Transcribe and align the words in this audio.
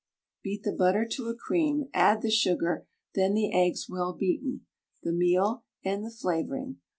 Beat 0.41 0.63
the 0.63 0.71
butter 0.71 1.05
to 1.11 1.27
a 1.27 1.35
cream, 1.35 1.87
add 1.93 2.23
the 2.23 2.31
sugar, 2.31 2.87
then 3.13 3.35
the 3.35 3.53
eggs 3.53 3.87
well 3.87 4.13
beaten, 4.13 4.65
the 5.03 5.11
meal 5.13 5.63
and 5.85 6.03
the 6.03 6.09
flavouring. 6.09 6.77